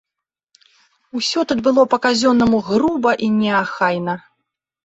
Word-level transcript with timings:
Усё 1.19 1.43
тут 1.51 1.59
было 1.67 1.85
па-казённаму 1.93 2.63
груба 2.71 3.11
і 3.29 3.33
неахайна. 3.39 4.13